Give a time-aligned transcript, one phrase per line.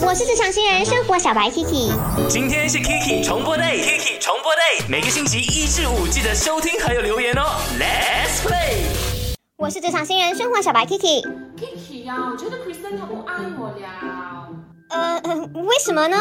[0.00, 1.92] 我是职场新人生活小白 Kiki，
[2.28, 7.42] 今天是 Kiki 重播 day，Kiki 重播 day，每个星期一至五记得收听还有留言哦。
[7.78, 9.36] Let's play。
[9.56, 11.22] 我是职场新人生活小白 Kiki。
[11.56, 14.48] Kiki 呀、我觉得 Kristen 他不爱我了。
[14.90, 16.16] 呃，呃为什么呢？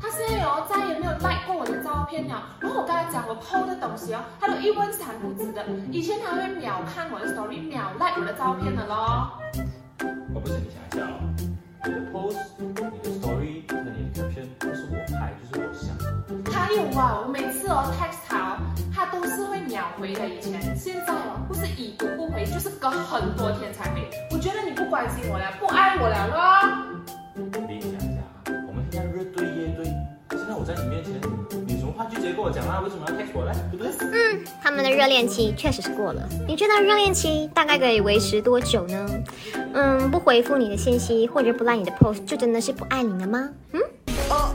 [0.00, 2.42] 他现在哦再也没有 like 过我的照片了。
[2.60, 5.64] 然后我跟他讲我 PO 的东西哦，他都一问三不知的。
[5.92, 9.30] 以前他会秒看我的 story，秒 like 我的照片的咯。
[10.34, 11.20] 我，不是，你想一下哦，
[11.84, 12.36] 你的 post、
[16.68, 16.74] 的。
[16.74, 18.58] 还有啊，我每次哦 text 他哦，
[18.94, 20.28] 他都是会秒回的。
[20.28, 24.08] 以前，现在哦不是已读不回，就是隔很多天才回。
[24.30, 26.98] 我觉得你不关心我了，不爱我了咯。
[27.34, 29.84] 你想一下啊，我们现在日对夜对，
[30.30, 31.12] 现在我在你面前，
[31.66, 33.52] 你有什么话就直接跟我讲啦，为什么要 text 我嘞？
[33.70, 33.92] 对不对？
[34.12, 36.28] 嗯，他们的热恋期确实是过了。
[36.46, 39.08] 你觉得热恋期大概可以维持多久呢？
[39.74, 43.48] 嗯，不回复你的信息或者不 like 你的 post，就真的是不爱你了吗？
[43.72, 43.80] 嗯，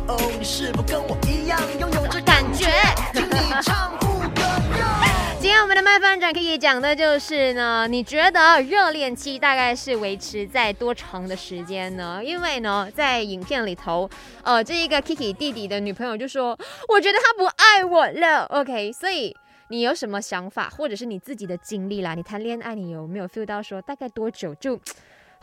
[0.08, 2.66] 哦哦，你是否跟我一样拥有这感觉
[3.14, 4.42] 听你唱副歌
[4.78, 4.86] 哟？
[5.40, 12.22] 今天我们的麦饭长可以讲的就是呢，你觉得热恋期大概是维持在多长的时间呢？
[12.24, 14.10] 因为呢，在影片里头，
[14.44, 16.58] 呃，这一个 Kiki 弟弟的女朋友就说，
[16.90, 18.46] 我觉得他不爱我了。
[18.46, 19.36] OK，所以
[19.70, 22.14] 你有什么想法，或者是你自己的经历啦？
[22.14, 24.80] 你谈恋爱，你有没有 feel 到说大概多久就？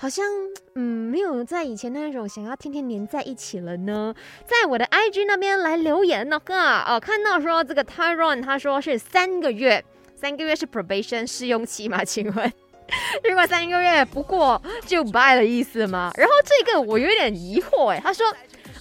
[0.01, 0.25] 好像
[0.77, 4.15] 嗯没有在以前那种想要天天黏在一起了呢，
[4.47, 9.84] 在我的 IG 那边来留言呢，啊，哦，看到说这个 Tyron 他说是三个月，
[10.17, 12.03] 三个月是 probation 试用期嘛？
[12.03, 12.51] 请问，
[13.29, 16.11] 如果三个月不过就 bye 的意思吗？
[16.17, 18.25] 然后这个我有点疑惑哎，他说，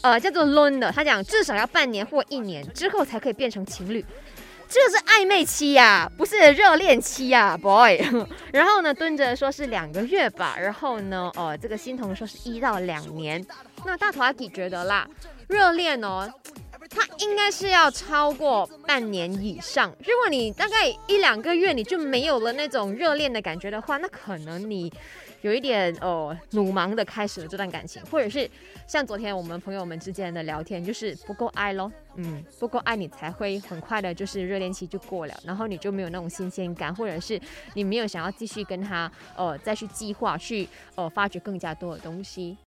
[0.02, 4.06] 呃，叫做 Lone 的，他讲至少要半年或一年之后才可以变成情侣。
[4.70, 8.00] 这个是暧昧期呀、不是热恋期呀、b o y
[8.54, 13.44] 然后呢，蹲着说是两个月吧，然后呢，哦，这个欣桐说是一到两年。
[13.84, 15.08] 那大头阿弟觉得啦，
[15.48, 16.32] 热恋哦，
[16.90, 19.90] 它应该是要超过半年以上。
[20.00, 24.92] 如果你大概一两个月你就没有了那种热恋的感觉的话，那可能你
[25.42, 28.50] 有一点哦鲁莽的开始了这段感情，或者是
[28.88, 37.40] 像昨天我们朋友们之间的聊天，就是不够爱咯，嗯，不够爱你才会很快的，就是热恋期就过了，然后你就没有那种新鲜感，或者是
[37.76, 42.58] 你没有想要继续跟他呃再去计划去呃发掘更加多的东西。